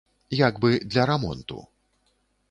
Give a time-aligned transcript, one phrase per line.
[0.37, 1.59] Як бы для рамонту.